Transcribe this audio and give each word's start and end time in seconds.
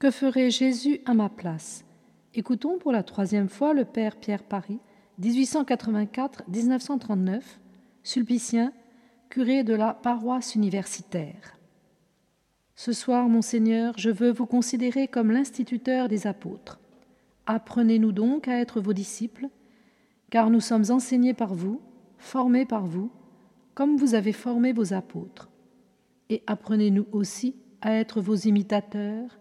Que 0.00 0.10
ferait 0.10 0.50
Jésus 0.50 1.00
à 1.04 1.12
ma 1.12 1.28
place? 1.28 1.84
Écoutons 2.32 2.78
pour 2.78 2.90
la 2.90 3.02
troisième 3.02 3.50
fois 3.50 3.74
le 3.74 3.84
Père 3.84 4.16
Pierre 4.16 4.44
Paris, 4.44 4.78
1884-1939, 5.20 7.42
sulpicien, 8.02 8.72
curé 9.28 9.62
de 9.62 9.74
la 9.74 9.92
paroisse 9.92 10.54
universitaire. 10.54 11.58
Ce 12.76 12.94
soir, 12.94 13.28
Monseigneur, 13.28 13.92
je 13.98 14.08
veux 14.08 14.32
vous 14.32 14.46
considérer 14.46 15.06
comme 15.06 15.30
l'instituteur 15.30 16.08
des 16.08 16.26
apôtres. 16.26 16.80
Apprenez-nous 17.44 18.12
donc 18.12 18.48
à 18.48 18.58
être 18.58 18.80
vos 18.80 18.94
disciples, 18.94 19.48
car 20.30 20.48
nous 20.48 20.60
sommes 20.60 20.86
enseignés 20.88 21.34
par 21.34 21.54
vous, 21.54 21.82
formés 22.16 22.64
par 22.64 22.86
vous, 22.86 23.10
comme 23.74 23.98
vous 23.98 24.14
avez 24.14 24.32
formé 24.32 24.72
vos 24.72 24.94
apôtres. 24.94 25.50
Et 26.30 26.42
apprenez-nous 26.46 27.04
aussi 27.12 27.54
à 27.82 27.92
être 27.92 28.22
vos 28.22 28.36
imitateurs, 28.36 29.39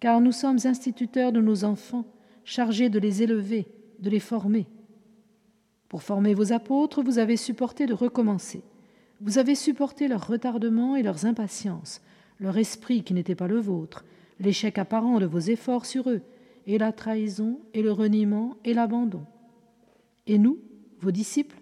car 0.00 0.20
nous 0.20 0.32
sommes 0.32 0.58
instituteurs 0.64 1.30
de 1.30 1.40
nos 1.40 1.64
enfants, 1.64 2.06
chargés 2.44 2.88
de 2.88 2.98
les 2.98 3.22
élever, 3.22 3.68
de 4.00 4.10
les 4.10 4.20
former. 4.20 4.66
Pour 5.88 6.02
former 6.02 6.34
vos 6.34 6.52
apôtres, 6.52 7.02
vous 7.02 7.18
avez 7.18 7.36
supporté 7.36 7.86
de 7.86 7.94
recommencer. 7.94 8.62
Vous 9.20 9.38
avez 9.38 9.54
supporté 9.54 10.08
leurs 10.08 10.26
retardements 10.26 10.96
et 10.96 11.02
leurs 11.02 11.26
impatiences, 11.26 12.00
leur 12.38 12.56
esprit 12.56 13.04
qui 13.04 13.12
n'était 13.12 13.34
pas 13.34 13.48
le 13.48 13.58
vôtre, 13.58 14.04
l'échec 14.38 14.78
apparent 14.78 15.20
de 15.20 15.26
vos 15.26 15.38
efforts 15.38 15.84
sur 15.84 16.08
eux, 16.08 16.22
et 16.66 16.78
la 16.78 16.92
trahison, 16.92 17.60
et 17.74 17.82
le 17.82 17.92
reniement, 17.92 18.56
et 18.64 18.72
l'abandon. 18.72 19.26
Et 20.26 20.38
nous, 20.38 20.58
vos 21.00 21.10
disciples, 21.10 21.56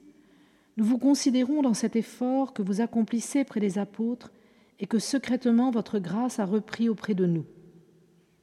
nous 0.77 0.85
vous 0.85 0.99
considérons 0.99 1.63
dans 1.63 1.75
cet 1.75 1.97
effort 1.97 2.53
que 2.53 2.63
vous 2.63 2.81
accomplissez 2.81 3.43
près 3.45 3.59
des 3.59 3.79
apôtres 3.79 4.31
et 4.79 4.87
que 4.87 5.01
secrètement 5.01 5.73
votre 5.73 5.99
grâce 5.99 6.39
a 6.39 6.45
repris 6.45 6.89
auprès 6.89 7.15
de 7.15 7.27
nous. 7.27 7.47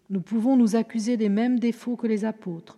Nous 0.09 0.21
pouvons 0.21 0.55
nous 0.55 0.75
accuser 0.75 1.17
des 1.17 1.29
mêmes 1.29 1.59
défauts 1.59 1.95
que 1.95 2.07
les 2.07 2.25
apôtres 2.25 2.77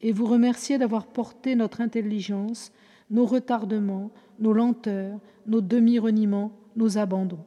et 0.00 0.12
vous 0.12 0.26
remercier 0.26 0.78
d'avoir 0.78 1.06
porté 1.06 1.56
notre 1.56 1.80
intelligence, 1.80 2.72
nos 3.10 3.26
retardements, 3.26 4.10
nos 4.38 4.52
lenteurs, 4.52 5.18
nos 5.46 5.60
demi-reniements, 5.60 6.52
nos 6.76 6.98
abandons. 6.98 7.44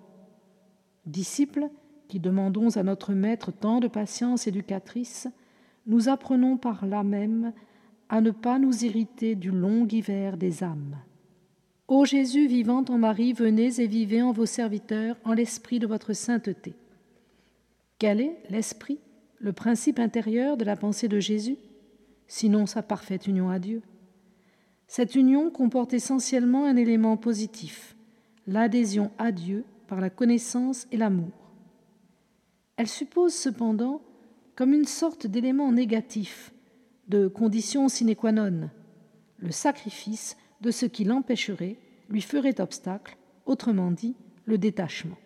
Disciples 1.05 1.69
qui 2.08 2.19
demandons 2.19 2.75
à 2.75 2.83
notre 2.83 3.13
Maître 3.13 3.52
tant 3.52 3.80
de 3.80 3.88
patience 3.88 4.47
éducatrice, 4.47 5.28
nous 5.88 6.09
apprenons 6.09 6.58
par 6.58 6.85
là 6.85 7.03
même 7.03 7.53
à 8.09 8.19
ne 8.19 8.31
pas 8.31 8.59
nous 8.59 8.83
irriter 8.83 9.35
du 9.35 9.52
long 9.52 9.88
hiver 9.88 10.35
des 10.35 10.63
âmes. 10.63 10.97
Ô 11.88 12.06
Jésus 12.06 12.47
vivant 12.47 12.83
en 12.89 12.97
Marie, 12.97 13.33
venez 13.33 13.80
et 13.80 13.88
vivez 13.88 14.22
en 14.22 14.31
vos 14.31 14.45
serviteurs 14.45 15.16
en 15.23 15.33
l'esprit 15.33 15.80
de 15.80 15.88
votre 15.88 16.13
sainteté. 16.13 16.73
Quel 17.97 18.19
est 18.19 18.38
l'esprit, 18.50 19.00
le 19.42 19.53
principe 19.53 20.00
intérieur 20.00 20.56
de 20.56 20.64
la 20.64 20.75
pensée 20.75 21.08
de 21.08 21.20
Jésus, 21.20 21.58
sinon 22.28 22.67
sa 22.67 22.84
parfaite 22.84 23.25
union 23.25 23.50
à 23.50 23.58
Dieu 23.58 23.81
Cette 24.88 25.16
union 25.16 25.50
comporte 25.50 25.94
essentiellement 25.94 26.66
un 26.66 26.75
élément 26.75 27.17
positif, 27.17 27.95
l'adhésion 28.45 29.12
à 29.17 29.31
Dieu 29.31 29.66
par 29.88 30.00
la 30.00 30.12
connaissance 30.12 30.88
et 30.92 30.97
l'amour. 30.97 31.31
Elle 32.78 32.88
suppose 32.88 33.34
cependant 33.34 34.02
comme 34.56 34.73
une 34.73 34.86
sorte 34.86 35.25
d'élément 35.25 35.72
négatif, 35.72 36.53
de 37.08 37.28
condition 37.28 37.90
sine 37.90 38.16
qua 38.16 38.31
non, 38.31 38.69
le 39.38 39.52
sacrifice 39.52 40.38
de 40.62 40.69
ce 40.69 40.85
qui 40.85 41.03
l'empêcherait, 41.03 41.78
lui 42.09 42.22
ferait 42.22 42.62
obstacle, 42.62 43.18
autrement 43.47 43.90
dit, 43.90 44.16
le 44.46 44.59
détachement. 44.59 45.18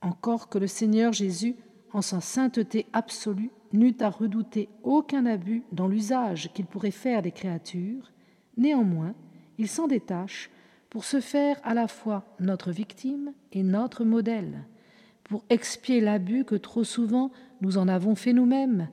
Encore 0.00 0.48
que 0.48 0.58
le 0.58 0.66
Seigneur 0.66 1.12
Jésus, 1.12 1.54
en 1.92 2.02
sa 2.02 2.20
sainteté 2.20 2.86
absolue, 2.92 3.50
n'eût 3.72 3.96
à 4.00 4.10
redouter 4.10 4.68
aucun 4.82 5.26
abus 5.26 5.62
dans 5.72 5.88
l'usage 5.88 6.50
qu'il 6.54 6.66
pourrait 6.66 6.90
faire 6.90 7.22
des 7.22 7.32
créatures, 7.32 8.12
néanmoins, 8.56 9.14
il 9.58 9.68
s'en 9.68 9.86
détache 9.86 10.50
pour 10.90 11.04
se 11.04 11.20
faire 11.20 11.60
à 11.64 11.74
la 11.74 11.88
fois 11.88 12.24
notre 12.40 12.70
victime 12.70 13.32
et 13.52 13.62
notre 13.62 14.04
modèle, 14.04 14.64
pour 15.24 15.44
expier 15.50 16.00
l'abus 16.00 16.44
que 16.44 16.54
trop 16.54 16.84
souvent 16.84 17.30
nous 17.60 17.76
en 17.76 17.88
avons 17.88 18.14
fait 18.14 18.32
nous-mêmes, 18.32 18.88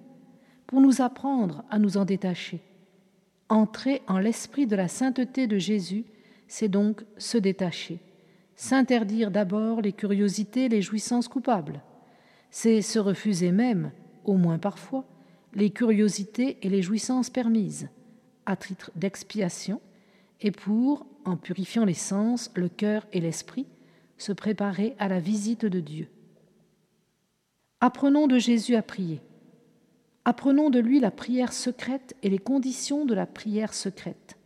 pour 0.67 0.81
nous 0.81 1.01
apprendre 1.01 1.63
à 1.69 1.79
nous 1.79 1.97
en 1.97 2.05
détacher. 2.05 2.61
Entrer 3.47 4.01
en 4.07 4.17
l'esprit 4.17 4.65
de 4.65 4.75
la 4.75 4.87
sainteté 4.87 5.47
de 5.47 5.57
Jésus, 5.57 6.05
c'est 6.47 6.67
donc 6.67 7.05
se 7.17 7.37
détacher, 7.37 7.99
s'interdire 8.55 9.31
d'abord 9.31 9.81
les 9.81 9.93
curiosités, 9.93 10.67
les 10.67 10.81
jouissances 10.81 11.27
coupables. 11.27 11.81
C'est 12.57 12.81
se 12.81 12.99
refuser 12.99 13.51
même, 13.51 13.91
au 14.23 14.37
moins 14.37 14.57
parfois, 14.57 15.03
les 15.55 15.71
curiosités 15.71 16.57
et 16.61 16.69
les 16.69 16.81
jouissances 16.81 17.29
permises, 17.29 17.89
à 18.45 18.55
titre 18.55 18.91
d'expiation, 18.95 19.81
et 20.39 20.51
pour, 20.51 21.05
en 21.25 21.35
purifiant 21.35 21.83
les 21.83 21.93
sens, 21.93 22.49
le 22.55 22.69
cœur 22.69 23.05
et 23.11 23.19
l'esprit, 23.19 23.67
se 24.17 24.31
préparer 24.31 24.95
à 24.99 25.09
la 25.09 25.19
visite 25.19 25.65
de 25.65 25.81
Dieu. 25.81 26.07
Apprenons 27.81 28.25
de 28.25 28.39
Jésus 28.39 28.77
à 28.77 28.81
prier. 28.81 29.19
Apprenons 30.23 30.69
de 30.69 30.79
lui 30.79 31.01
la 31.01 31.11
prière 31.11 31.51
secrète 31.51 32.15
et 32.23 32.29
les 32.29 32.39
conditions 32.39 33.03
de 33.03 33.13
la 33.13 33.25
prière 33.25 33.73
secrète. 33.73 34.37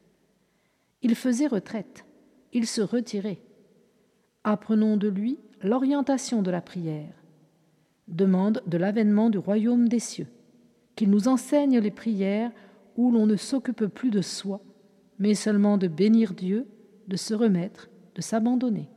Il 1.03 1.14
faisait 1.14 1.46
retraite, 1.46 2.06
il 2.53 2.66
se 2.66 2.81
retirait. 2.81 3.40
Apprenons 4.44 4.98
de 4.98 5.09
lui 5.09 5.38
l'orientation 5.62 6.42
de 6.42 6.50
la 6.50 6.62
prière. 6.62 7.19
Demande 8.09 8.62
de 8.68 8.78
l'avènement 8.78 9.30
du 9.30 9.38
royaume 9.38 9.88
des 9.88 10.00
cieux, 10.00 10.28
qu'il 10.96 11.09
nous 11.09 11.28
enseigne 11.28 11.80
les 11.80 11.92
prières 11.92 12.52
où 12.97 13.12
l'on 13.12 13.25
ne 13.25 13.36
s'occupe 13.36 13.86
plus 13.86 14.09
de 14.09 14.22
soi, 14.22 14.62
mais 15.20 15.36
seulement 15.36 15.78
de 15.78 15.88
bénir 15.88 16.34
Dieu, 16.34 16.68
de 17.08 17.16
se 17.16 17.34
remettre, 17.34 17.90
de 18.16 18.22
s'abandonner. 18.22 18.90